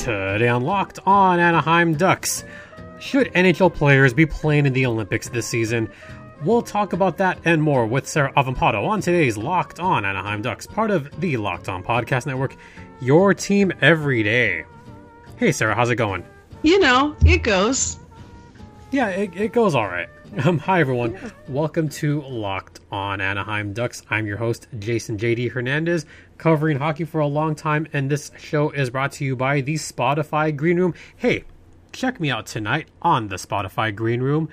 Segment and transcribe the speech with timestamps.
[0.00, 2.42] Today on Locked On Anaheim Ducks.
[3.00, 5.90] Should NHL players be playing in the Olympics this season?
[6.42, 10.66] We'll talk about that and more with Sarah Avampato on today's Locked On Anaheim Ducks,
[10.66, 12.56] part of the Locked On Podcast Network,
[13.02, 14.64] your team every day.
[15.36, 16.24] Hey, Sarah, how's it going?
[16.62, 17.98] You know, it goes.
[18.92, 20.08] Yeah, it, it goes all right.
[20.38, 21.18] Um, hi, everyone.
[21.48, 24.02] Welcome to Locked On Anaheim Ducks.
[24.10, 26.06] I'm your host, Jason JD Hernandez,
[26.38, 29.74] covering hockey for a long time, and this show is brought to you by the
[29.74, 30.94] Spotify Green Room.
[31.16, 31.44] Hey,
[31.92, 34.48] check me out tonight on the Spotify Green Room.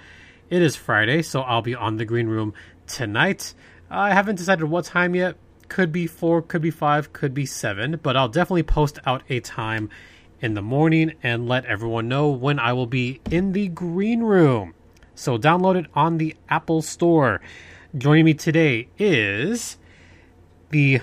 [0.50, 2.56] It is Friday, so I'll be on the Green Room
[2.88, 3.54] tonight.
[3.88, 5.36] I haven't decided what time yet.
[5.68, 9.42] Could be 4, could be 5, could be 7, but I'll definitely post out a
[9.42, 9.92] time
[10.42, 14.74] in the morning and let everyone know when I will be in the Green Room.
[15.18, 17.42] So download it on the Apple Store.
[17.98, 19.78] Joining me today is
[20.70, 21.02] the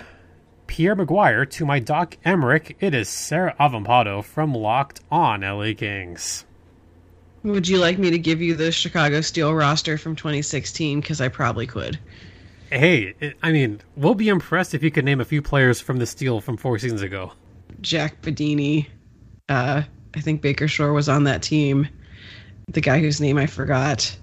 [0.68, 2.76] Pierre McGuire to my Doc Emrick.
[2.78, 6.44] It is Sarah Avampato from Locked On LA Kings.
[7.42, 11.00] Would you like me to give you the Chicago Steel roster from 2016?
[11.00, 11.98] Because I probably could.
[12.70, 16.06] Hey, I mean, we'll be impressed if you could name a few players from the
[16.06, 17.32] Steel from four seasons ago.
[17.80, 18.86] Jack Badini.
[19.48, 19.82] Uh,
[20.14, 21.88] I think Baker Shore was on that team.
[22.68, 24.16] The guy whose name I forgot.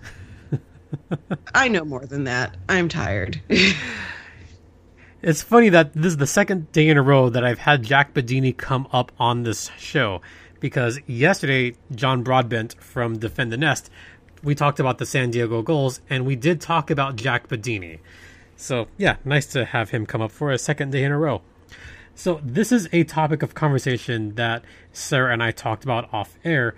[1.53, 2.58] I know more than that.
[2.67, 3.42] I'm tired.
[5.23, 8.16] It's funny that this is the second day in a row that I've had Jack
[8.16, 10.19] Badini come up on this show
[10.59, 13.92] because yesterday, John Broadbent from Defend the Nest,
[14.42, 18.00] we talked about the San Diego Gulls and we did talk about Jack Badini.
[18.58, 21.44] So, yeah, nice to have him come up for a second day in a row.
[22.16, 26.73] So, this is a topic of conversation that Sarah and I talked about off air,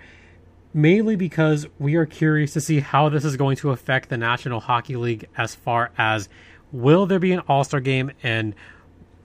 [0.74, 4.60] mainly because we are curious to see how this is going to affect the National
[4.60, 6.28] Hockey League as far as
[6.72, 8.54] will there be an All Star game and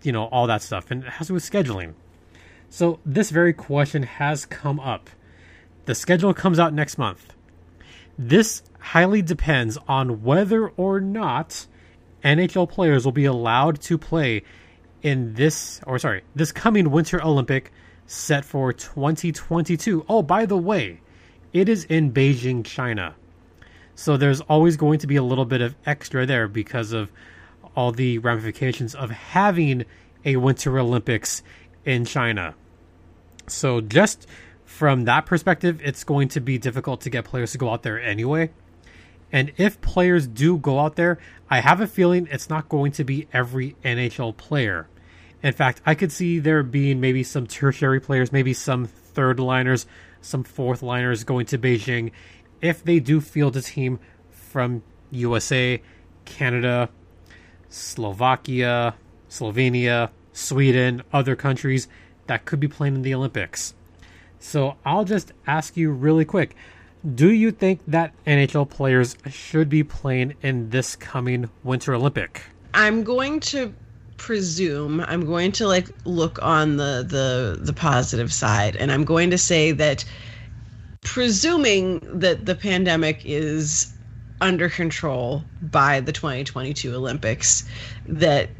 [0.04, 1.94] you know all that stuff, and it has to do with scheduling.
[2.70, 5.10] So this very question has come up.
[5.86, 7.34] The schedule comes out next month.
[8.18, 11.66] This highly depends on whether or not
[12.24, 14.44] NHL players will be allowed to play
[15.02, 17.72] in this, or sorry, this coming Winter Olympic
[18.06, 20.06] set for 2022.
[20.08, 21.02] Oh, by the way,
[21.54, 23.16] it is in Beijing, China.
[23.96, 27.12] So there's always going to be a little bit of extra there because of
[27.76, 29.86] all the ramifications of having
[30.26, 31.44] a Winter Olympics
[31.86, 32.56] in China.
[33.48, 34.28] So, just
[34.66, 38.00] from that perspective, it's going to be difficult to get players to go out there
[38.00, 38.52] anyway.
[39.32, 43.04] And if players do go out there, I have a feeling it's not going to
[43.04, 44.88] be every NHL player.
[45.42, 49.86] In fact, I could see there being maybe some tertiary players, maybe some third liners,
[50.22, 52.12] some fourth liners going to Beijing
[52.62, 54.00] if they do field a team
[54.30, 55.82] from USA,
[56.26, 56.90] Canada,
[57.70, 58.96] Slovakia,
[59.30, 61.88] Slovenia, Sweden, other countries
[62.28, 63.74] that could be playing in the Olympics.
[64.40, 66.56] So I'll just ask you really quick
[67.16, 72.42] do you think that NHL players should be playing in this coming Winter Olympic?
[72.74, 73.74] I'm going to
[74.20, 79.32] presume I'm going to like look on the the the positive side and I'm going
[79.32, 80.06] to say that
[81.02, 83.94] presuming that the pandemic is
[84.42, 87.68] under control by the 2022 Olympics
[88.06, 88.56] that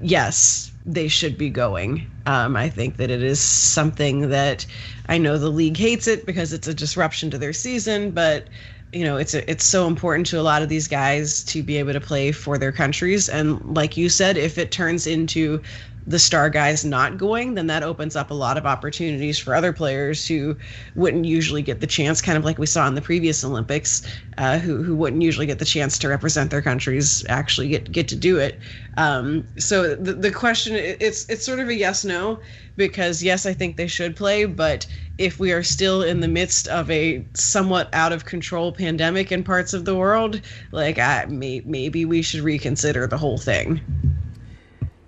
[0.00, 2.06] yes, they should be going.
[2.26, 4.66] Um, I think that it is something that
[5.06, 8.48] I know the league hates it because it's a disruption to their season, but
[8.94, 11.76] you know it's a, it's so important to a lot of these guys to be
[11.78, 13.28] able to play for their countries.
[13.28, 15.60] And like you said if it turns into
[16.06, 19.72] the star guys not going, then that opens up a lot of opportunities for other
[19.72, 20.56] players who
[20.94, 24.02] wouldn't usually get the chance, kind of like we saw in the previous Olympics,
[24.36, 28.08] uh, who who wouldn't usually get the chance to represent their countries actually get get
[28.08, 28.58] to do it.
[28.96, 32.38] Um, so the the question it's it's sort of a yes no
[32.76, 34.86] because yes I think they should play, but
[35.16, 39.44] if we are still in the midst of a somewhat out of control pandemic in
[39.44, 40.40] parts of the world,
[40.72, 43.80] like I may, maybe we should reconsider the whole thing.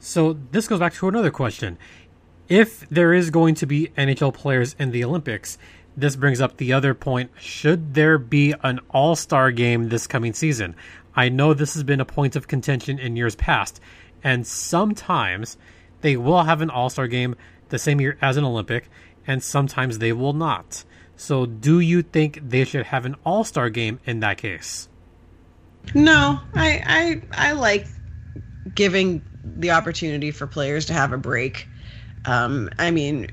[0.06, 1.78] So this goes back to another question.
[2.48, 5.58] If there is going to be NHL players in the Olympics,
[5.96, 7.32] this brings up the other point.
[7.40, 10.76] Should there be an all star game this coming season?
[11.16, 13.80] I know this has been a point of contention in years past,
[14.22, 15.58] and sometimes
[16.02, 17.34] they will have an all star game
[17.70, 18.88] the same year as an Olympic,
[19.26, 20.84] and sometimes they will not.
[21.16, 24.88] So, do you think they should have an all star game in that case?
[25.94, 27.88] No, I, I I like
[28.72, 29.22] giving
[29.56, 31.68] the opportunity for players to have a break.
[32.24, 33.28] Um, I mean,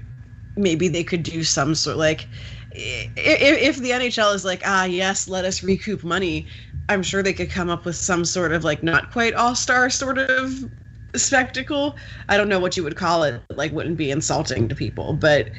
[0.56, 2.30] maybe they could do some sort like
[2.71, 6.48] if, if the NHL is like, ah, yes, let us recoup money.
[6.89, 9.89] I'm sure they could come up with some sort of like not quite all star
[9.89, 10.51] sort of
[11.15, 11.98] spectacle.
[12.30, 15.51] I don't know what you would call it, like wouldn't be insulting to people, but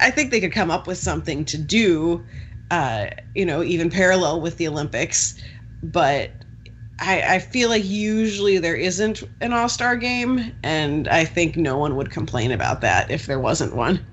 [0.00, 2.24] I think they could come up with something to do,
[2.70, 5.34] uh, you know, even parallel with the Olympics.
[5.82, 6.39] But
[7.00, 11.78] I, I feel like usually there isn't an All Star game, and I think no
[11.78, 14.04] one would complain about that if there wasn't one.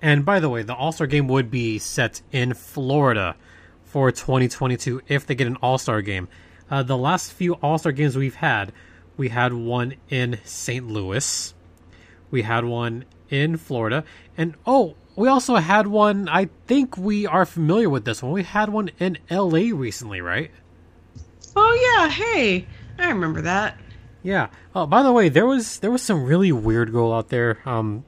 [0.00, 3.36] And by the way, the All Star game would be set in Florida
[3.84, 6.28] for 2022 if they get an All Star game.
[6.70, 8.72] Uh, the last few All Star games we've had
[9.16, 10.86] we had one in St.
[10.86, 11.54] Louis.
[12.30, 14.04] We had one in Florida.
[14.36, 18.32] And oh, we also had one, I think we are familiar with this one.
[18.32, 20.50] We had one in LA recently, right?
[21.56, 22.66] Oh yeah, hey.
[22.98, 23.78] I remember that.
[24.22, 24.48] Yeah.
[24.74, 27.58] Oh, by the way, there was there was some really weird girl out there.
[27.66, 28.04] Um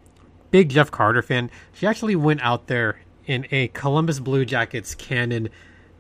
[0.51, 1.51] big Jeff Carter fan.
[1.73, 5.49] She actually went out there in a Columbus Blue Jackets cannon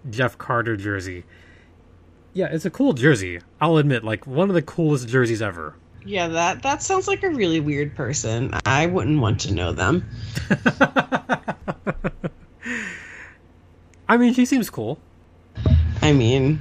[0.08, 1.25] Jeff Carter jersey.
[2.32, 3.40] Yeah, it's a cool jersey.
[3.60, 5.75] I'll admit, like one of the coolest jerseys ever.
[6.04, 8.52] Yeah, that that sounds like a really weird person.
[8.64, 10.08] I wouldn't want to know them.
[14.08, 14.99] I mean, she seems cool.
[16.00, 16.60] I mean,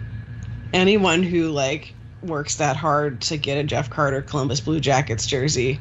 [0.74, 5.80] anyone who like works that hard to get a Jeff Carter Columbus Blue Jackets jersey,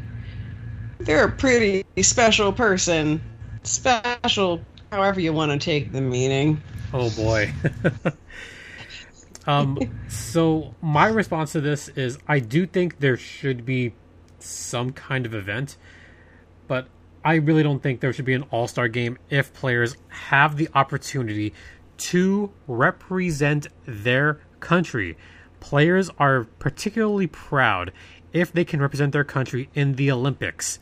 [0.98, 3.20] they're a pretty special person.
[3.62, 4.60] Special,
[4.92, 6.60] however you want to take the meaning.
[6.92, 7.52] Oh boy.
[9.46, 9.78] Um,
[10.08, 13.92] so my response to this is I do think there should be
[14.38, 15.76] some kind of event,
[16.66, 16.88] but
[17.24, 20.68] I really don't think there should be an all star game if players have the
[20.74, 21.52] opportunity
[21.96, 25.16] to represent their country.
[25.60, 27.92] Players are particularly proud
[28.32, 30.80] if they can represent their country in the Olympics.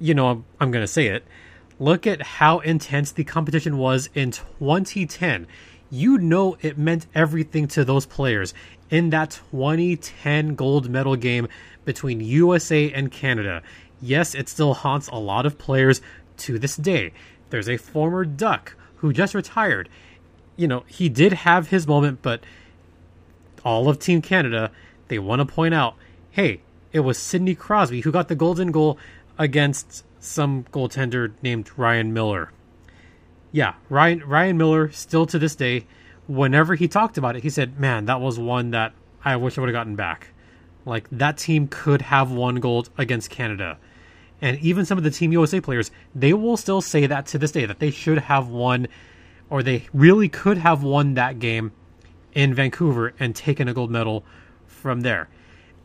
[0.00, 1.24] You know, I'm, I'm going to say it.
[1.78, 5.46] Look at how intense the competition was in 2010
[5.90, 8.52] you know it meant everything to those players
[8.90, 11.48] in that 2010 gold medal game
[11.84, 13.62] between USA and Canada.
[14.00, 16.00] Yes, it still haunts a lot of players
[16.38, 17.12] to this day.
[17.50, 19.88] There's a former Duck who just retired.
[20.56, 22.42] You know, he did have his moment, but
[23.68, 24.70] all of Team Canada,
[25.08, 25.94] they want to point out
[26.30, 26.60] hey,
[26.92, 28.98] it was Sidney Crosby who got the golden goal
[29.38, 32.52] against some goaltender named Ryan Miller
[33.52, 35.86] yeah, Ryan Ryan Miller still to this day,
[36.26, 38.92] whenever he talked about it, he said, "Man, that was one that
[39.24, 40.28] I wish I would have gotten back."
[40.84, 43.78] Like that team could have won gold against Canada.
[44.40, 47.50] And even some of the Team USA players, they will still say that to this
[47.50, 48.86] day that they should have won
[49.50, 51.72] or they really could have won that game
[52.34, 54.24] in Vancouver and taken a gold medal
[54.66, 55.28] from there.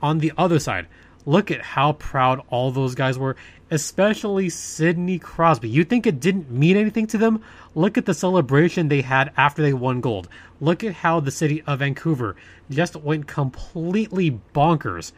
[0.02, 0.88] On the other side,
[1.26, 3.36] look at how proud all those guys were
[3.74, 5.68] especially Sidney Crosby.
[5.68, 7.44] You think it didn't mean anything to them?
[7.74, 10.30] Look at the celebration they had after they won gold.
[10.62, 12.36] Look at how the city of Vancouver
[12.70, 15.12] just went completely bonkers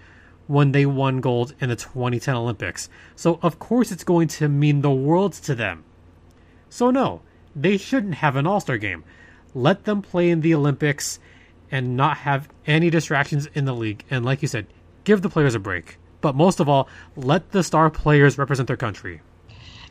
[0.48, 2.90] when they won gold in the 2010 Olympics.
[3.18, 5.84] So, of course, it's going to mean the world to them.
[6.70, 7.22] So, no,
[7.54, 9.04] they shouldn't have an All Star game.
[9.56, 11.20] Let them play in the Olympics
[11.72, 14.04] and not have any distractions in the league.
[14.12, 14.68] And, like you said,
[15.04, 18.76] give the players a break but most of all, let the star players represent their
[18.76, 19.22] country.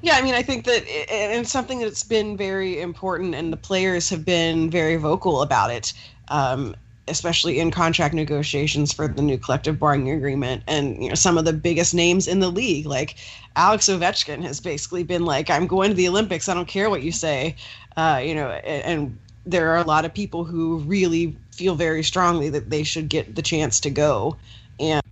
[0.02, 4.10] Yeah, I mean, I think that it's something that's been very important, and the players
[4.10, 5.92] have been very vocal about it,
[6.26, 6.74] um,
[7.06, 10.64] especially in contract negotiations for the new collective bargaining agreement.
[10.66, 13.14] And you know, some of the biggest names in the league, like
[13.54, 16.48] Alex Ovechkin, has basically been like, "I'm going to the Olympics.
[16.48, 17.54] I don't care what you say,"
[17.96, 22.02] uh, you know, and, and there are a lot of people who really feel very
[22.02, 24.36] strongly that they should get the chance to go.
[24.80, 25.02] And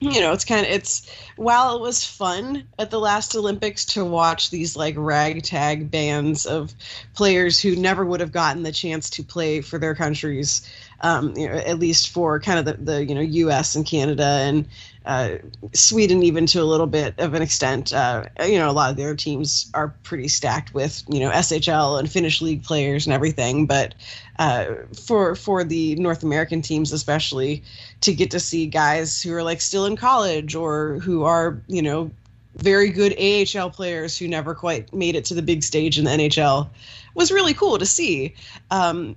[0.00, 4.04] you know, it's kind of it's while it was fun at the last Olympics to
[4.04, 6.74] watch these like ragtag bands of
[7.14, 10.68] players who never would have gotten the chance to play for their countries,
[11.00, 13.74] um, you know, at least for kind of the, the you know U.S.
[13.74, 14.66] and Canada and
[15.04, 15.36] uh,
[15.72, 17.92] Sweden, even to a little bit of an extent.
[17.92, 21.98] Uh, you know, a lot of their teams are pretty stacked with you know SHL
[21.98, 23.66] and Finnish league players and everything.
[23.66, 23.94] But
[24.38, 24.66] uh,
[25.06, 27.62] for for the North American teams, especially,
[28.00, 31.82] to get to see guys who are like still in college or who are you
[31.82, 32.10] know
[32.56, 36.10] very good AHL players who never quite made it to the big stage in the
[36.10, 36.68] NHL
[37.14, 38.34] was really cool to see.
[38.70, 39.16] Um,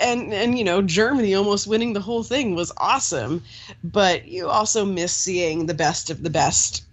[0.00, 3.42] and and you know Germany almost winning the whole thing was awesome,
[3.82, 6.84] but you also miss seeing the best of the best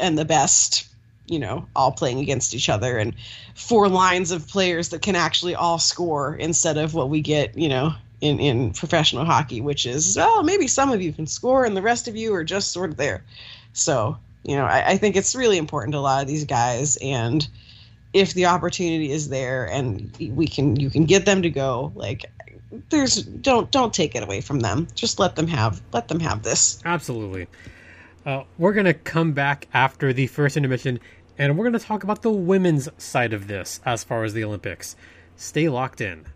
[0.00, 0.88] and the best,
[1.26, 3.14] you know, all playing against each other and
[3.54, 7.68] four lines of players that can actually all score instead of what we get, you
[7.68, 11.76] know, in in professional hockey, which is well maybe some of you can score and
[11.76, 13.24] the rest of you are just sort of there.
[13.72, 16.98] So you know, I, I think it's really important to a lot of these guys
[17.00, 17.46] and
[18.12, 22.24] if the opportunity is there and we can you can get them to go like
[22.90, 24.86] there's don't don't take it away from them.
[24.94, 26.80] Just let them have let them have this.
[26.84, 27.46] Absolutely.
[28.24, 30.98] Uh, we're gonna come back after the first intermission,
[31.38, 34.96] and we're gonna talk about the women's side of this as far as the Olympics.
[35.36, 36.26] Stay locked in.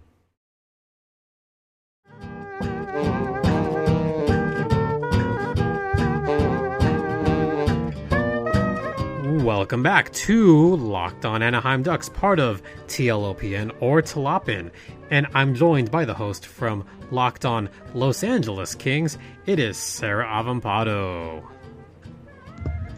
[9.48, 14.70] Welcome back to Locked On Anaheim Ducks, part of TLOPN or Tlopin.
[15.10, 19.16] And I'm joined by the host from Locked On Los Angeles Kings.
[19.46, 21.42] It is Sarah Avampato.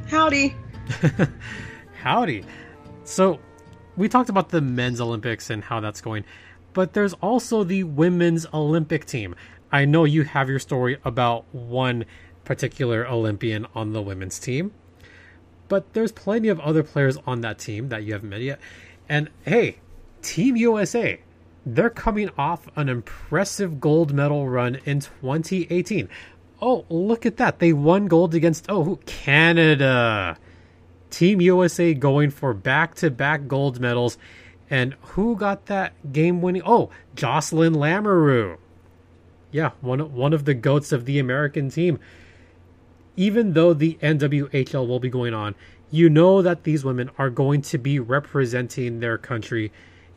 [0.09, 0.57] Howdy.
[2.03, 2.45] Howdy.
[3.05, 3.39] So,
[3.97, 6.25] we talked about the men's Olympics and how that's going,
[6.73, 9.37] but there's also the women's Olympic team.
[9.71, 12.07] I know you have your story about one
[12.43, 14.73] particular Olympian on the women's team
[15.71, 18.61] but there's plenty of other players on that team that you haven't met yet.
[19.09, 19.79] And hey,
[20.21, 21.21] Team USA,
[21.65, 26.09] they're coming off an impressive gold medal run in 2018.
[26.61, 27.61] Oh, look at that.
[27.61, 28.99] They won gold against, oh?
[29.07, 30.37] Canada.
[31.09, 34.19] Team USA going for back to back gold medals.
[34.69, 36.63] And who got that game winning?
[36.67, 38.59] Oh, Jocelyne Lamoureux.
[39.53, 42.01] Yeah, one, one of the goats of the American team
[43.17, 45.55] even though the NWHL will be going on,
[45.91, 49.73] you know that these women are going to be representing their country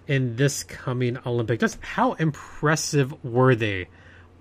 [0.07, 1.59] in this coming Olympic.
[1.59, 3.87] Just how impressive were they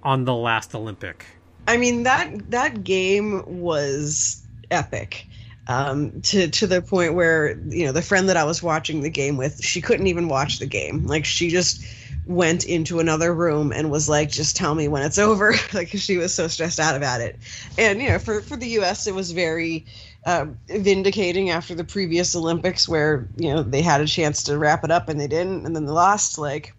[0.03, 1.25] on the last Olympic?
[1.67, 5.27] I mean that that game was epic.
[5.69, 9.11] Um, to to the point where you know the friend that I was watching the
[9.11, 11.07] game with, she couldn't even watch the game.
[11.07, 11.85] Like she just
[12.27, 16.17] went into another room and was like, "Just tell me when it's over," like she
[16.17, 17.39] was so stressed out about it.
[17.79, 19.87] And you know, for for the U.S., it was very
[20.27, 24.85] uh, vindicating after the previous Olympics, where you know they had a chance to wrap
[24.85, 26.39] it up and they didn't, and then they lost.
[26.39, 26.75] Like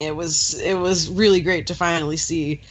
[0.00, 2.62] it was it was really great to finally see,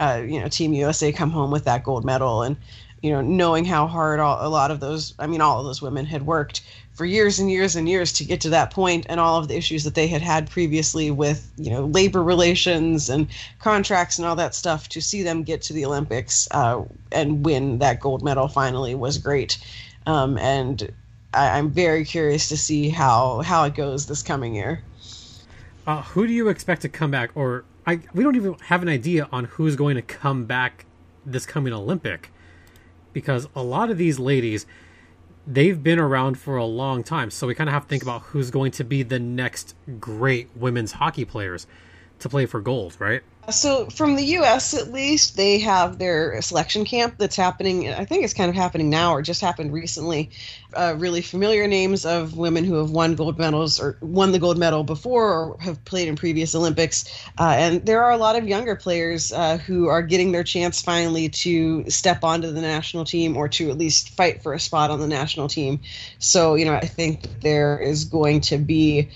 [0.00, 2.56] uh, you know, Team USA come home with that gold medal and
[3.02, 5.82] you know knowing how hard all, a lot of those i mean all of those
[5.82, 6.62] women had worked
[6.96, 9.56] for years and years and years to get to that point and all of the
[9.56, 13.28] issues that they had had previously with you know labor relations and
[13.60, 17.78] contracts and all that stuff to see them get to the olympics uh, and win
[17.78, 19.58] that gold medal finally was great.
[20.06, 20.92] Um, and
[21.34, 24.82] I, am very curious to see how how it goes this coming year.
[25.86, 27.30] Uh, who do you expect to come back?
[27.34, 30.86] Or I, we don't even have an idea on who's going to come back
[31.24, 32.30] this coming olympic
[33.12, 34.66] because a lot of these ladies
[35.46, 37.30] they've been around for a long time.
[37.30, 40.48] So we kind of have to think about who's going to be the next great
[40.56, 41.66] women's hockey players
[42.18, 43.22] to play for gold, right?
[43.48, 44.74] So, from the U.S.
[44.74, 47.88] at least, they have their selection camp that's happening.
[47.92, 50.30] I think it's kind of happening now, or just happened recently.
[50.74, 54.58] Uh, really familiar names of women who have won gold medals or won the gold
[54.58, 57.04] medal before, or have played in previous Olympics.
[57.38, 60.82] Uh, and there are a lot of younger players uh, who are getting their chance
[60.82, 64.90] finally to step onto the national team, or to at least fight for a spot
[64.90, 65.80] on the national team.
[66.18, 69.08] So, you know, I think there is going to be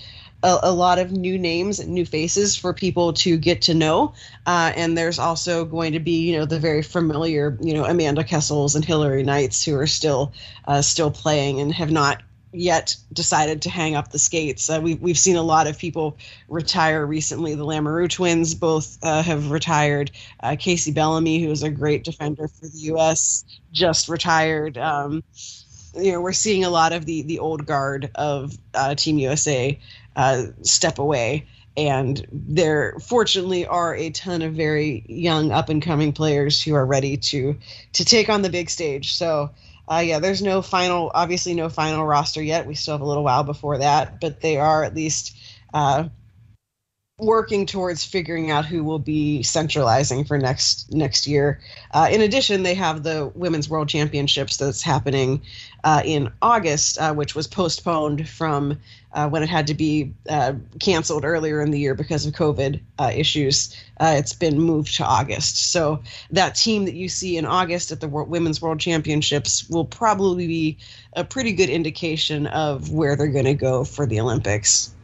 [0.43, 4.13] a, a, lot of new names and new faces for people to get to know.
[4.45, 8.23] Uh, and there's also going to be, you know, the very familiar, you know, Amanda
[8.23, 10.33] Kessels and Hilary Knights who are still
[10.65, 12.21] uh, still playing and have not
[12.53, 14.69] yet decided to hang up the skates.
[14.69, 16.17] Uh, we, we've seen a lot of people
[16.49, 17.55] retire recently.
[17.55, 20.11] The Lamoureux twins both uh, have retired.
[20.41, 24.77] Uh, Kacey Bellamy, who is a great defender for the U.S., just retired.
[24.77, 25.23] Um,
[25.95, 29.77] you know, we're seeing a lot of the the old guard of uh, Team USA
[30.15, 31.47] uh, step away.
[31.77, 36.85] And there, fortunately, are a ton of very young, up and coming players who are
[36.85, 37.57] ready to
[37.93, 39.15] to take on the big stage.
[39.15, 39.51] So,
[39.89, 42.67] uh, yeah, there's no final, obviously, no final roster yet.
[42.67, 45.35] We still have a little while before that, but they are at least
[45.73, 46.09] uh,
[47.21, 51.59] working towards figuring out who will be centralizing for next next year.
[51.91, 55.41] Uh, in addition, they have the Women's World Championships that's happening
[55.83, 58.79] uh, in August, uh, which was postponed from
[59.13, 62.81] uh, when it had to be uh, canceled earlier in the year because of COVID
[62.97, 63.75] uh, issues.
[63.99, 65.71] it's been moved to August.
[65.71, 66.01] So
[66.31, 70.77] that team that you see in August at the Women's World Championships will probably be
[71.15, 74.95] a pretty good indication of where they're going to go for the Olympics.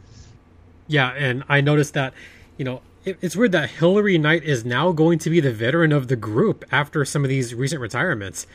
[0.88, 2.14] Yeah, and I noticed that,
[2.56, 5.92] you know, it, it's weird that Hilary Knight is now going to be the veteran
[5.92, 8.46] of the group after some of these recent retirements.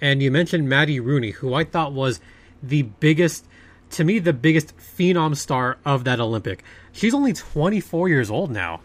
[0.00, 2.20] And you mentioned Maddie Rooney, who I thought was
[2.62, 3.46] the biggest,
[3.90, 6.62] to me, the biggest phenom star of that Olympic.
[6.92, 8.80] She's only 24 years old now.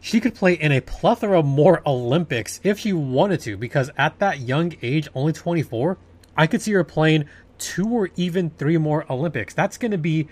[0.00, 4.40] She could play in a plethora more Olympics if she wanted to, because at that
[4.40, 5.98] young age, only 24,
[6.36, 7.26] I could see her playing
[7.58, 9.52] two or even three more Olympics.
[9.52, 10.28] That's going to be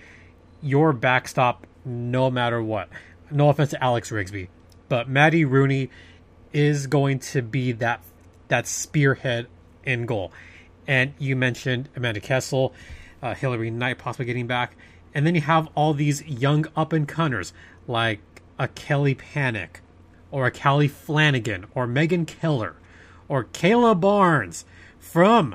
[0.63, 2.89] your backstop no matter what.
[3.31, 4.49] No offense to Alex Rigsby,
[4.89, 5.91] but Maddie Rooney
[6.53, 8.03] is going to be that
[8.49, 9.47] that spearhead
[9.85, 10.33] in goal.
[10.87, 12.73] And you mentioned Amanda Kessel,
[13.23, 14.77] uh, Hilary Knight possibly getting back,
[15.15, 17.53] and then you have all these young up and comers
[17.87, 18.21] like
[18.59, 19.81] a Kelly Pannek,
[20.31, 22.77] or a Callie Flanagan, or Megan Keller,
[23.29, 24.65] or Cayla Barnes
[24.99, 25.55] from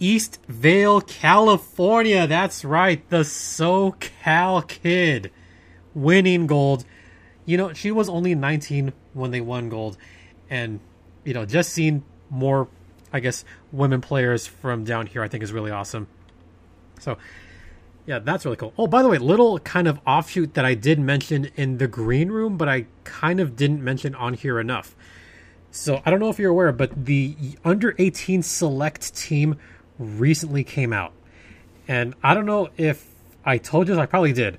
[0.00, 2.26] Eastvale, California.
[2.26, 5.30] That's right, the SoCal kid
[5.96, 6.84] winning gold.
[7.46, 9.96] You know, she was only 19 when they won gold.
[10.48, 10.78] And,
[11.24, 12.68] you know, just seeing more,
[13.12, 16.06] I guess, women players from down here, I think is really awesome.
[17.00, 17.18] So,
[18.06, 18.72] yeah, that's really cool.
[18.78, 22.30] Oh, by the way, little kind of offshoot that I did mention in the green
[22.30, 24.94] room, but I kind of didn't mention on here enough.
[25.70, 29.56] So, I don't know if you're aware, but the under 18 select team
[29.98, 31.12] recently came out.
[31.88, 33.08] And I don't know if
[33.44, 34.58] I told you, I probably did.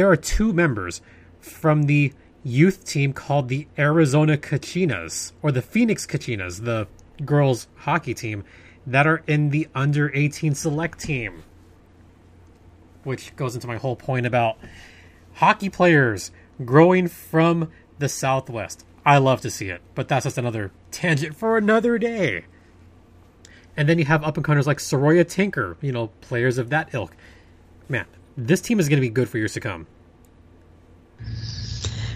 [0.00, 1.02] There are two members
[1.40, 6.88] from the youth team called the Arizona Kachinas, or the Phoenix Kachinas, the
[7.26, 8.42] girls hockey team,
[8.86, 11.42] that are in the under 18 select team.
[13.04, 14.56] Which goes into my whole point about
[15.34, 16.30] hockey players
[16.64, 18.86] growing from the Southwest.
[19.04, 22.46] I love to see it, but that's just another tangent for another day.
[23.76, 26.94] And then you have up and comers like Saroya Tinker, you know, players of that
[26.94, 27.14] ilk.
[27.86, 28.06] Man,
[28.36, 29.86] this team is going to be good for years to come.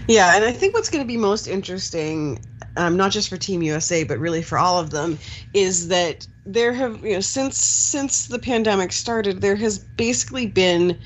[0.07, 2.39] Yeah, and I think what's going to be most interesting,
[2.77, 5.17] um, not just for Team USA, but really for all of them,
[5.53, 10.99] is that there have you know since since the pandemic started, there has basically been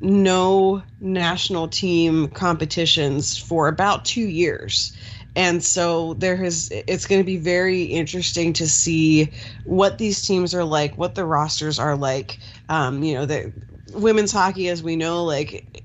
[0.00, 4.94] no national team competitions for about two years
[5.36, 9.30] and so there has it's going to be very interesting to see
[9.64, 13.52] what these teams are like what the rosters are like um, you know the
[13.92, 15.82] women's hockey as we know like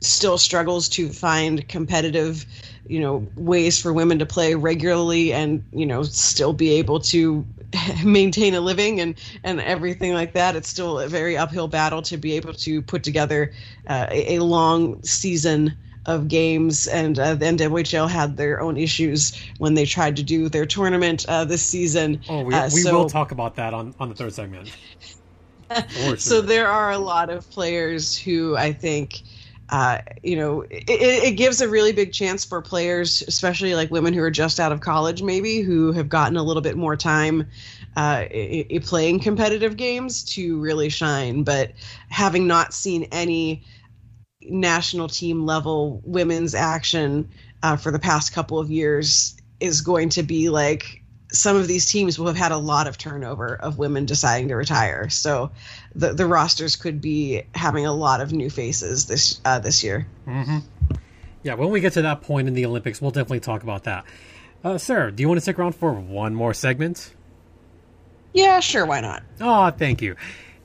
[0.00, 2.44] still struggles to find competitive
[2.88, 7.44] you know ways for women to play regularly and you know still be able to
[8.04, 9.14] maintain a living and
[9.44, 10.56] and everything like that.
[10.56, 13.52] It's still a very uphill battle to be able to put together
[13.86, 16.86] uh, a, a, long season of games.
[16.86, 21.26] And uh, the NWHL had their own issues when they tried to do their tournament
[21.28, 22.20] uh, this season.
[22.28, 24.76] Oh we, uh, we so, will talk about that on on the third segment.
[26.16, 29.22] so there are a lot of players who i think
[29.68, 34.14] uh, you know, it, it, gives a really big chance for players, especially like women
[34.14, 37.48] who are just out of college, maybe who have gotten a little bit more time
[37.96, 38.26] uh,
[38.82, 41.42] playing competitive games to really shine.
[41.42, 41.72] But
[42.08, 43.64] having not seen any
[44.40, 47.28] national team level women's action
[47.62, 51.86] uh, for the past couple of years is going to be like some of these
[51.86, 55.08] teams will have had a lot of turnover of women deciding to retire.
[55.08, 55.50] So
[55.94, 60.06] the the rosters could be having a lot of new faces this uh, this year.
[60.26, 60.58] Mm-hmm.
[61.42, 64.04] Yeah, when we get to that point in the Olympics, we'll definitely talk about that.
[64.64, 67.14] Uh, Sarah, do you want to stick around for one more segment?
[68.32, 68.84] Yeah, sure.
[68.84, 69.22] Why not?
[69.40, 70.16] Oh, thank you.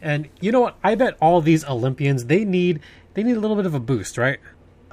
[0.01, 0.77] And you know what?
[0.83, 2.81] I bet all these Olympians they need
[3.13, 4.39] they need a little bit of a boost, right?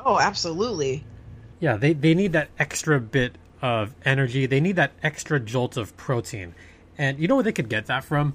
[0.05, 1.05] Oh, absolutely.
[1.61, 4.47] Yeah, they they need that extra bit of energy.
[4.47, 6.55] They need that extra jolt of protein.
[6.97, 8.35] And you know where they could get that from?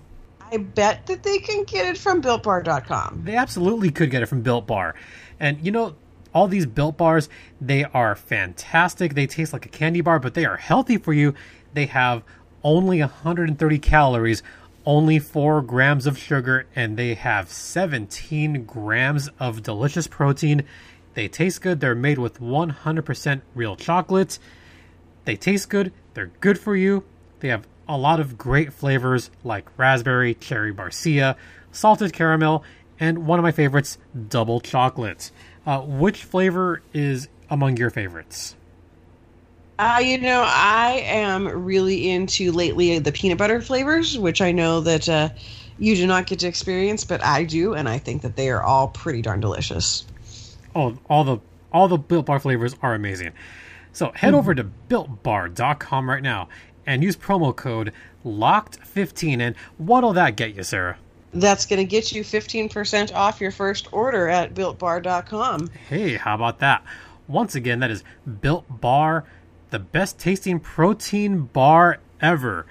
[0.52, 3.24] I bet that they can get it from builtbar.com.
[3.26, 4.96] They absolutely could get it from Built Bar.
[5.40, 5.96] And you know,
[6.34, 9.14] all these Built Bars, they are fantastic.
[9.14, 11.34] They taste like a candy bar, but they are healthy for you.
[11.74, 12.24] They have
[12.64, 14.44] only 130 calories,
[14.86, 20.64] only 4 grams of sugar, and they have 17 grams of delicious protein.
[21.14, 21.80] They taste good.
[21.80, 24.40] They're made with 100% real chocolate.
[25.26, 27.04] They taste good, they're good for you.
[27.40, 31.36] They have a lot of great flavors like raspberry, cherry barcia,
[31.72, 32.64] salted caramel,
[33.00, 33.98] and one of my favorites,
[34.30, 35.32] double chocolate.
[35.66, 38.56] Uh, which flavor is among your favorites?
[39.80, 44.82] Uh, you know, I am really into lately the peanut butter flavors, which I know
[44.82, 45.30] that uh,
[45.80, 48.62] you do not get to experience, but I do, and I think that they are
[48.62, 50.06] all pretty darn delicious.
[50.76, 51.38] Oh, all the
[51.72, 53.32] all the Built Bar flavors are amazing.
[53.93, 54.36] So head mm-hmm.
[54.36, 56.49] over to builtbar.com right now
[56.86, 57.93] and use promo code
[58.25, 59.39] LOCKED15.
[59.39, 60.97] And what'll that get you, Sarah?
[61.34, 65.69] That's going to get you 15% off your first order at builtbar.com.
[65.89, 66.84] Hey, how about that?
[67.27, 68.03] Once again, that is
[68.41, 69.23] Built Bar,
[69.69, 72.65] the best tasting protein bar ever.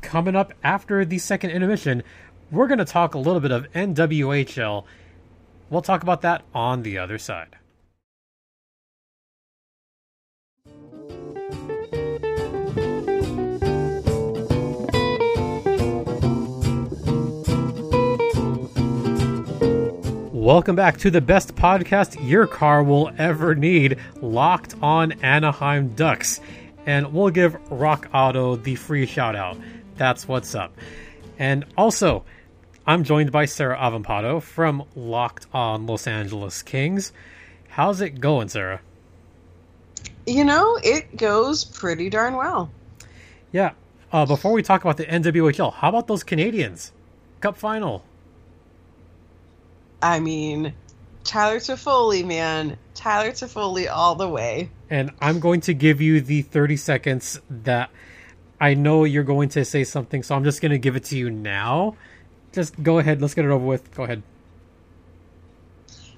[0.00, 2.02] Coming up after the second intermission,
[2.50, 4.84] we're going to talk a little bit of NWHL.
[5.70, 7.57] We'll talk about that on the other side.
[20.38, 26.40] Welcome back to the best podcast your car will ever need, Locked on Anaheim Ducks.
[26.86, 29.58] And we'll give Rock Auto the free shout out.
[29.96, 30.72] That's what's up.
[31.40, 32.24] And also,
[32.86, 37.12] I'm joined by Sarah Avampato from Locked on Los Angeles Kings.
[37.70, 38.80] How's it going, Sarah?
[40.24, 42.70] You know, it goes pretty darn well.
[43.50, 43.72] Yeah.
[44.12, 46.92] Uh, before we talk about the NWHL, how about those Canadiens?
[47.40, 48.04] Cup final.
[50.02, 50.74] I mean,
[51.24, 52.76] Tyler Toffoli, man.
[52.94, 54.70] Tyler Toffoli all the way.
[54.90, 57.90] And I'm going to give you the 30 seconds that
[58.60, 61.18] I know you're going to say something, so I'm just going to give it to
[61.18, 61.96] you now.
[62.52, 63.20] Just go ahead.
[63.20, 63.94] Let's get it over with.
[63.94, 64.22] Go ahead.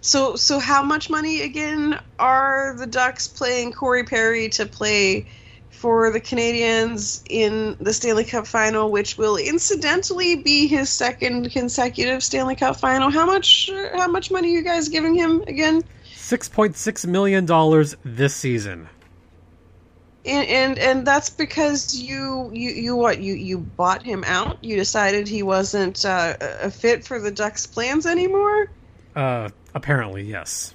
[0.00, 5.26] So, so how much money again are the Ducks playing Corey Perry to play
[5.70, 12.22] for the Canadiens in the Stanley Cup final, which will incidentally be his second consecutive
[12.22, 13.11] Stanley Cup final?
[13.11, 13.70] How much?
[13.94, 15.83] How much money are you guys giving him again?
[16.14, 18.88] Six point six million dollars this season.
[20.26, 24.62] And, and and that's because you you you what you you bought him out.
[24.62, 28.70] You decided he wasn't uh, a fit for the Ducks' plans anymore.
[29.16, 30.74] Uh, apparently, yes.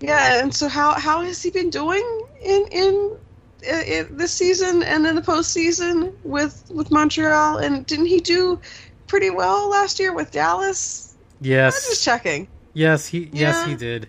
[0.00, 2.02] Yeah, and so how how has he been doing
[2.40, 3.18] in in, in
[3.62, 7.58] this season and in the postseason with with Montreal?
[7.58, 8.60] And didn't he do
[9.06, 11.14] pretty well last year with Dallas?
[11.40, 11.74] Yes.
[11.84, 12.48] I'm just checking.
[12.74, 14.08] Yes, he yes he did.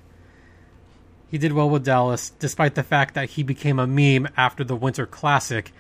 [1.30, 4.76] He did well with Dallas, despite the fact that he became a meme after the
[4.76, 5.72] Winter Classic.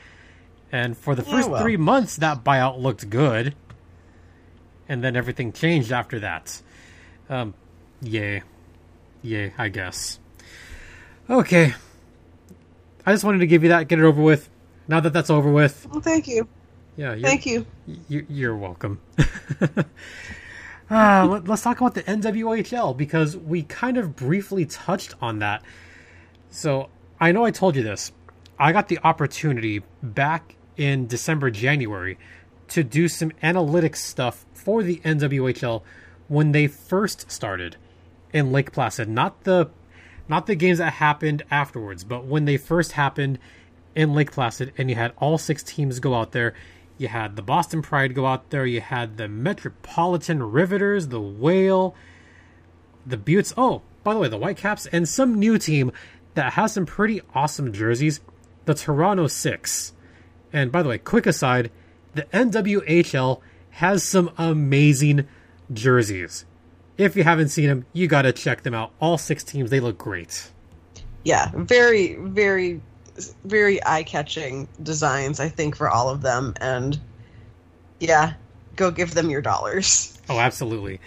[0.71, 1.61] And for the Yeah, first well.
[1.61, 3.53] three months, that buyout looked good,
[4.89, 6.59] and then everything changed after that.
[7.29, 7.53] Um,
[8.01, 8.41] yay,
[9.21, 10.19] yay, I guess.
[11.29, 11.75] Okay,
[13.05, 14.49] I just wanted to give you that, get it over with.
[14.87, 16.47] Now that that's over with, Well, thank you,
[16.97, 17.65] yeah, thank you.
[18.09, 18.99] you, you're welcome.
[19.17, 19.25] uh,
[20.89, 25.63] let, us talk about the NWHL because we kind of briefly touched on that.
[26.49, 26.89] So
[27.19, 28.11] I know I told you this.
[28.59, 32.17] I got the opportunity back in December, January
[32.69, 35.81] to do some analytics stuff for the NWHL
[36.27, 37.77] when they first started
[38.33, 39.07] in Lake Placid.
[39.07, 39.69] Not the
[40.27, 43.39] not the games that happened afterwards, but when they first happened
[43.95, 46.53] in Lake Placid, and you had all six teams go out there.
[46.97, 48.65] You had the Boston Pride go out there.
[48.65, 51.95] You had the Metropolitan Riveters, the Whale,
[53.05, 53.53] the Beauts.
[53.57, 55.91] Oh, by the way, the Whitecaps, and some new team
[56.35, 58.21] that has some pretty awesome jerseys,
[58.65, 59.93] the Toronto Six.
[60.51, 61.71] And by the way, quick aside,
[62.13, 65.27] the NWHL has some amazing
[65.71, 66.45] jerseys.
[66.97, 68.91] If you haven't seen them, you gotta check them out.
[68.99, 70.51] All six teams, they look great.
[71.23, 72.81] Yeah, very very
[73.45, 75.39] very eye catching designs.
[75.39, 76.99] I think for all of them, and
[77.99, 78.33] yeah,
[78.75, 80.09] go give them your dollars.
[80.29, 81.01] Oh, absolutely.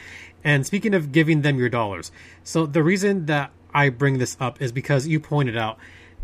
[0.44, 2.12] And speaking of giving them your dollars,
[2.44, 5.78] so the reason that I bring this up is because you pointed out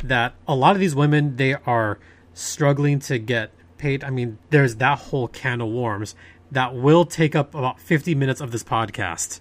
[0.04, 1.98] that a lot of these women they are
[2.34, 4.04] struggling to get paid.
[4.04, 6.14] I mean, there's that whole can of worms
[6.50, 9.40] that will take up about 50 minutes of this podcast.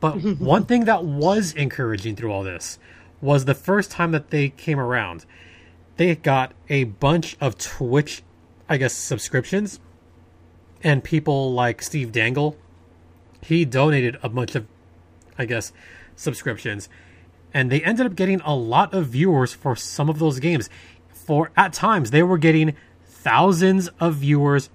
[0.00, 2.78] But one thing that was encouraging through all this
[3.20, 5.24] was the first time that they came around,
[5.96, 8.22] they got a bunch of Twitch,
[8.68, 9.80] I guess, subscriptions.
[10.82, 12.56] And people like Steve Dangle,
[13.42, 14.66] he donated a bunch of,
[15.36, 15.72] I guess,
[16.14, 16.88] subscriptions.
[17.52, 20.70] And they ended up getting a lot of viewers for some of those games.
[21.08, 24.70] For at times, they were getting thousands of viewers,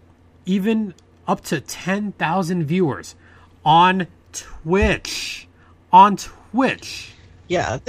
[0.45, 0.93] even
[1.27, 3.15] up to 10,000 viewers
[3.63, 4.07] on
[4.63, 5.47] Twitch.
[5.91, 7.13] On Twitch.
[7.47, 7.79] Yeah.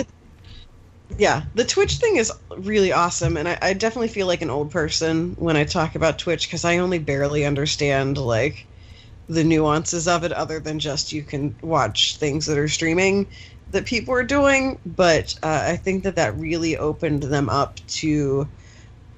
[1.17, 4.71] Yeah, the Twitch thing is really awesome, and I, I definitely feel like an old
[4.71, 8.67] person when I talk about Twitch because I only barely understand like
[9.29, 13.27] the nuances of it, other than just you can watch things that are streaming
[13.71, 14.79] that people are doing.
[14.85, 18.49] But uh, I think that that really opened them up to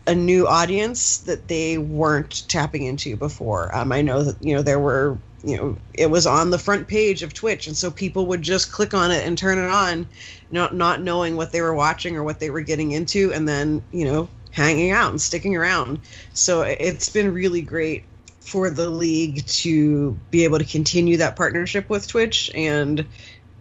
[0.07, 3.75] a new audience that they weren't tapping into before.
[3.75, 6.89] Um, I know that you know there were you know it was on the front
[6.89, 10.07] page of Twitch, and so people would just click on it and turn it on,
[10.51, 13.83] not not knowing what they were watching or what they were getting into, and then
[13.93, 16.01] you know hanging out and sticking around.
[16.33, 18.05] So it's been really great
[18.41, 23.05] for the league to be able to continue that partnership with Twitch and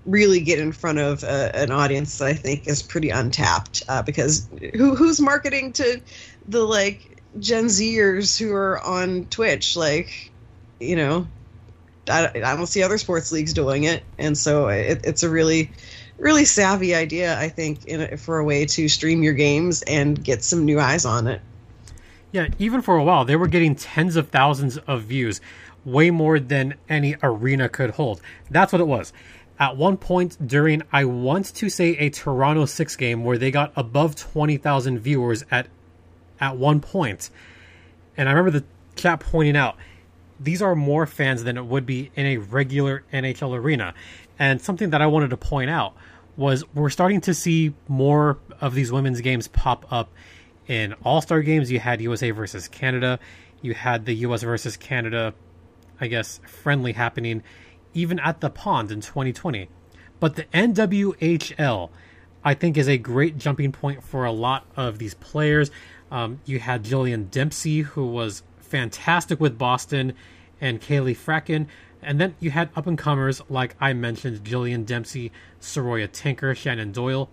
[0.06, 3.84] really get in front of uh, an audience that I think is pretty untapped.
[3.88, 6.02] Uh, because who who's marketing to
[6.48, 9.76] the like Gen Zers who are on Twitch?
[9.76, 10.32] Like,
[10.80, 11.28] you know,
[12.10, 15.72] I, I don't see other sports leagues doing it, and so it, it's a really
[16.18, 20.22] really savvy idea, I think, in a, for a way to stream your games and
[20.24, 21.42] get some new eyes on it.
[22.32, 25.42] Yeah, even for a while, they were getting tens of thousands of views
[25.86, 28.22] way more than any arena could hold.
[28.50, 29.14] That's what it was.
[29.58, 33.72] At one point during, I want to say a Toronto six game where they got
[33.76, 35.68] above twenty thousand viewers at
[36.40, 37.30] at one point,
[38.18, 38.66] and I remember the
[38.96, 39.78] chat pointing out
[40.40, 43.94] these are more fans than it would be in a regular NHL arena.
[44.38, 45.94] And something that I wanted to point out
[46.36, 50.10] was we're starting to see more of these women's games pop up
[50.68, 51.72] in All Star games.
[51.72, 53.20] You had USA versus Canada,
[53.62, 55.34] you had the US versus Canada,
[56.02, 57.44] I guess, friendly happening
[57.96, 59.68] even at the pond in 2020.
[60.20, 61.90] But the NWHL,
[62.44, 65.72] I think, is a great jumping point for a lot of these players.
[66.12, 70.14] Um, you had Jillian Dempsey, who was fantastic with Boston,
[70.62, 71.68] and Kaleigh Fratkin.
[72.02, 76.92] And then you had up and comers like I mentioned Jillian Dempsey, Saroya Tinker, Shannon
[76.92, 77.30] Doyle.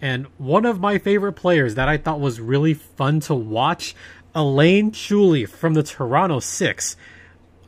[0.00, 3.94] And one of my favorite players that I thought was really fun to watch,
[4.34, 6.96] Elaine Chuli from the Toronto Six.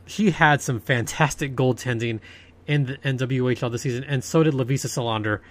[0.07, 2.19] She had some fantastic goaltending
[2.65, 5.41] in the NWHL this season, and so did Lovisa Selander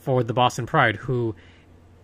[0.00, 1.34] for the Boston Pride, who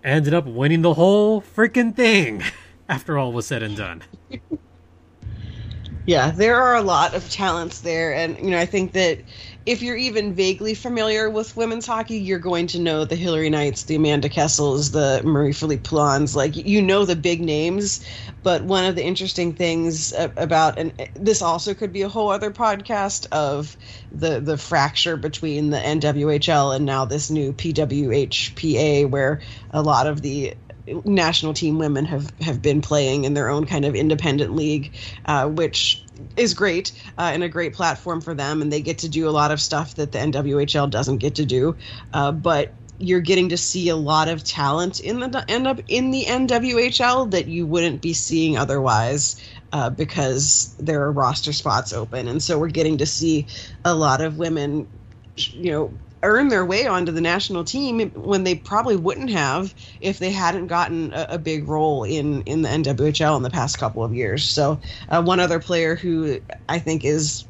[0.02, 2.42] ended up winning the whole freaking thing
[2.88, 4.02] after all was said and done.
[6.06, 9.22] Yeah, there are a lot of talents there, and you know I think that
[9.64, 13.84] if you're even vaguely familiar with women's hockey, you're going to know the Hilary Knights,
[13.84, 16.36] the Amanda Kessels, the Marie-Philip Poulins.
[16.36, 18.04] Like you know the big names,
[18.42, 22.50] but one of the interesting things about and this also could be a whole other
[22.50, 23.74] podcast of
[24.12, 29.40] the the fracture between the NWHL and now this new PWHPA, where
[29.70, 30.54] a lot of the
[30.86, 34.92] national team women have have been playing in their own kind of independent league,
[35.26, 36.04] uh, which
[36.36, 39.30] is great uh, and a great platform for them, and they get to do a
[39.30, 41.76] lot of stuff that the NWHL doesn't get to do.
[42.12, 46.10] Uh, but you're getting to see a lot of talent in the end up in
[46.10, 49.40] the NWHL that you wouldn't be seeing otherwise.
[49.72, 53.44] Uh, because there are roster spots open, and so we're getting to see
[53.84, 54.86] a lot of women,
[55.34, 55.92] you know,
[56.24, 60.66] earn their way onto the national team when they probably wouldn't have if they hadn't
[60.66, 64.44] gotten a, a big role in in the NWHL in the past couple of years.
[64.44, 67.44] So uh, one other player who I think is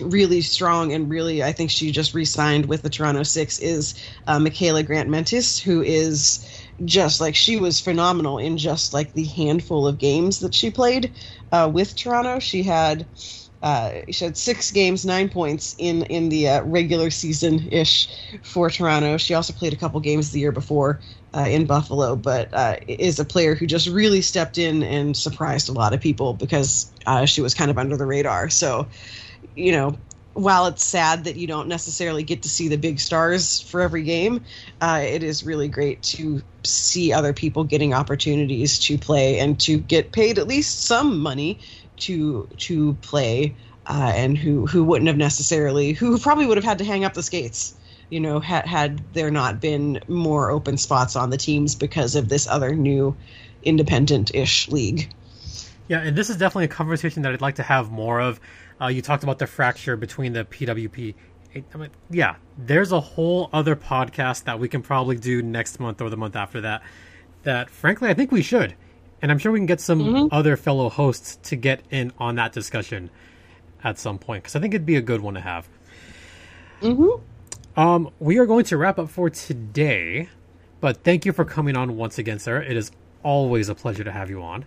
[0.00, 3.94] really strong and really I think she just re-signed with the Toronto Six is
[4.26, 6.46] uh, Mikyla Grant Mentis, who is
[6.84, 11.14] just like she was phenomenal in just like the handful of games that she played
[11.52, 12.38] uh, with Toronto.
[12.38, 13.06] She had
[13.62, 18.08] uh, she had six games, nine points in in the uh, regular season ish
[18.42, 19.16] for Toronto.
[19.16, 21.00] She also played a couple games the year before
[21.34, 25.68] uh, in Buffalo, but uh, is a player who just really stepped in and surprised
[25.68, 28.50] a lot of people because uh, she was kind of under the radar.
[28.50, 28.88] So,
[29.54, 29.96] you know,
[30.34, 34.02] while it's sad that you don't necessarily get to see the big stars for every
[34.02, 34.44] game,
[34.80, 39.78] uh, it is really great to see other people getting opportunities to play and to
[39.78, 41.60] get paid at least some money
[42.02, 43.54] to to play
[43.86, 47.14] uh, and who who wouldn't have necessarily who probably would have had to hang up
[47.14, 47.74] the skates
[48.10, 52.28] you know had had there not been more open spots on the teams because of
[52.28, 53.16] this other new
[53.64, 55.12] independent-ish league.
[55.88, 58.40] Yeah and this is definitely a conversation that i'd like to have more of.
[58.80, 61.14] Uh, you talked about the fracture between the pwp
[61.54, 66.00] I mean, yeah there's a whole other podcast that we can probably do next month
[66.00, 66.82] or the month after that
[67.44, 68.74] that frankly i think we should
[69.22, 70.34] and I'm sure we can get some mm-hmm.
[70.34, 73.08] other fellow hosts to get in on that discussion
[73.84, 75.68] at some point because I think it'd be a good one to have.
[76.82, 77.80] Mm-hmm.
[77.80, 80.28] Um, we are going to wrap up for today,
[80.80, 82.64] but thank you for coming on once again, Sarah.
[82.64, 82.90] It is
[83.22, 84.66] always a pleasure to have you on.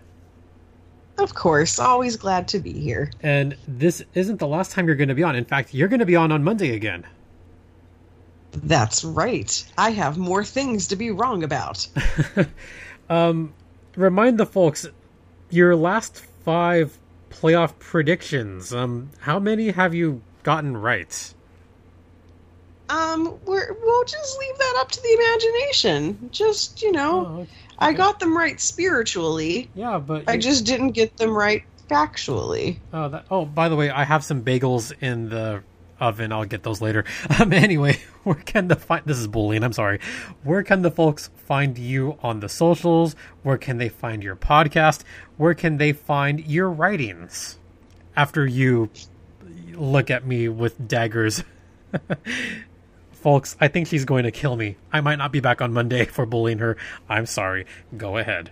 [1.18, 3.10] Of course, always glad to be here.
[3.22, 5.36] And this isn't the last time you're going to be on.
[5.36, 7.06] In fact, you're going to be on on Monday again.
[8.52, 9.72] That's right.
[9.76, 11.86] I have more things to be wrong about.
[13.10, 13.54] um,
[13.96, 14.86] remind the folks
[15.50, 16.98] your last five
[17.30, 18.72] playoff predictions.
[18.72, 21.34] Um, how many have you gotten right?
[22.88, 26.28] Um, we're, we'll just leave that up to the imagination.
[26.30, 27.50] Just you know, oh, okay.
[27.78, 29.68] I got them right spiritually.
[29.74, 32.78] Yeah, but I just didn't get them right factually.
[32.92, 35.62] Oh, that, oh, by the way, I have some bagels in the
[36.00, 36.32] oven.
[36.32, 37.04] I'll get those later.
[37.38, 39.04] Um, anyway, where can the find?
[39.04, 39.62] This is bullying.
[39.62, 40.00] I'm sorry.
[40.42, 43.14] Where can the folks find you on the socials?
[43.42, 45.02] Where can they find your podcast?
[45.36, 47.58] Where can they find your writings?
[48.16, 48.88] After you
[49.72, 51.44] look at me with daggers.
[53.12, 54.76] folks, I think she's going to kill me.
[54.92, 56.76] I might not be back on Monday for bullying her.
[57.08, 57.66] I'm sorry.
[57.96, 58.50] Go ahead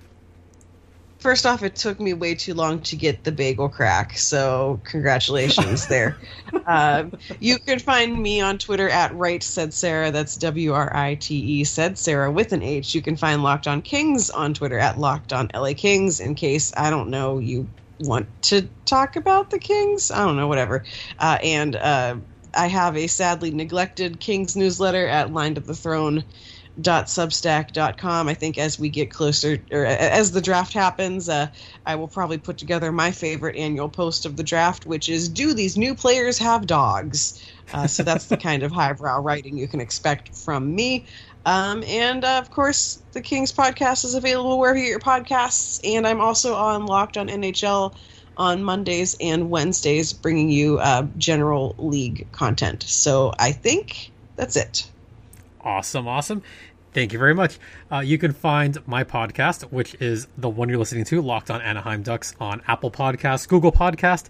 [1.25, 5.87] first off, it took me way too long to get the bagel crack, so congratulations
[5.89, 6.19] there.
[6.67, 7.05] Uh,
[7.41, 10.11] you can find me on Twitter at Right Said Sarah.
[10.11, 12.95] That's W R I T E Said Sarah with an H.
[12.95, 16.21] You can find Locked On Kings on Twitter at Locked On LA Kings.
[16.21, 17.67] In case I don't know, you
[18.01, 20.11] want to talk about the Kings.
[20.11, 20.85] I don't know, whatever.
[21.19, 22.17] Uh, and uh,
[22.55, 26.23] I have a sadly neglected Kings newsletter at Line to the Throne
[26.81, 31.47] substack.com i think as we get closer or as the draft happens uh,
[31.87, 35.55] i will probably put together my favorite annual post of the draft which is do
[35.55, 37.41] these new players have dogs?
[37.73, 41.07] Uh, so that's the kind of highbrow writing you can expect from me.
[41.47, 45.81] Um, and uh, of course the kings podcast is available wherever you get your podcasts.
[45.85, 47.95] And i'm also on locked on nhl
[48.37, 52.83] on mondays and wednesdays bringing you uh, general league content.
[52.85, 54.91] So i think that's it
[55.65, 56.43] Awesome, awesome.
[56.93, 57.59] Thank you very much.
[57.91, 61.61] Uh, you can find my podcast, which is the one you're listening to, Locked on
[61.61, 64.27] Anaheim Ducks, on Apple Podcasts, Google Podcast,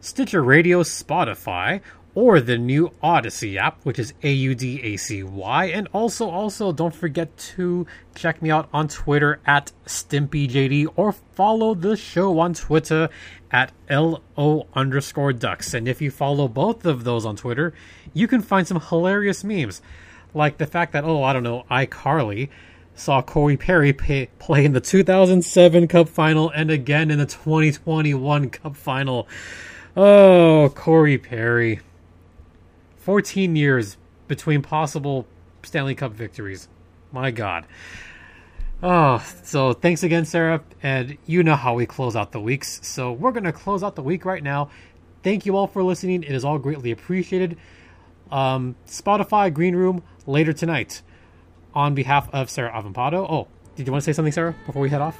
[0.00, 1.80] Stitcher Radio, Spotify,
[2.14, 5.64] or the new Audacy app, which is A U D A C Y.
[5.66, 11.74] And also, also, don't forget to check me out on Twitter at StimpyJD or follow
[11.74, 13.08] the show on Twitter
[13.50, 15.74] at LO underscore ducks.
[15.74, 17.74] And if you follow both of those on Twitter,
[18.12, 19.82] you can find some hilarious memes
[20.34, 22.50] like the fact that oh I don't know iCarly
[22.94, 28.50] saw Corey Perry pay, play in the 2007 Cup final and again in the 2021
[28.50, 29.28] Cup final.
[29.96, 31.80] Oh, Corey Perry.
[32.98, 33.96] 14 years
[34.28, 35.26] between possible
[35.62, 36.68] Stanley Cup victories.
[37.12, 37.66] My God.
[38.82, 40.62] Oh, so thanks again, Sarah.
[40.82, 42.80] And you know how we close out the weeks.
[42.82, 44.70] So we're going to close out the week right now.
[45.22, 46.22] Thank you all for listening.
[46.22, 47.56] It is all greatly appreciated.
[48.30, 51.02] Um, Spotify, Green Room, later tonight
[51.74, 53.26] on behalf of Sarah Avampato.
[53.28, 55.18] Oh, did you want to say something, Sarah, before we head off?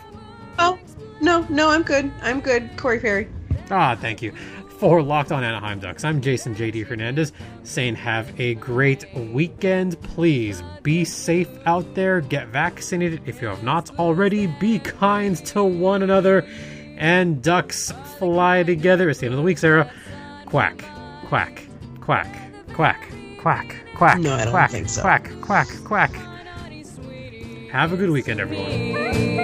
[0.58, 0.78] Oh,
[1.20, 2.10] no, no, I'm good.
[2.22, 2.76] I'm good.
[2.76, 3.28] Corey Perry.
[3.70, 4.32] Ah, thank you.
[4.78, 10.00] For Locked on Anaheim Ducks, I'm Jason JD Hernandez saying have a great weekend.
[10.02, 12.20] Please be safe out there.
[12.20, 14.48] Get vaccinated if you have not already.
[14.48, 16.44] Be kind to one another.
[16.96, 19.08] And ducks fly together.
[19.08, 19.90] It's the end of the week, Sarah.
[20.46, 20.84] Quack,
[21.26, 21.66] quack,
[22.00, 22.28] quack,
[22.74, 23.08] quack,
[23.38, 23.76] quack.
[23.94, 24.18] Quack.
[24.18, 25.00] No, I don't quack, think so.
[25.02, 26.12] Quack, quack, quack.
[27.70, 29.43] Have a good weekend, everyone.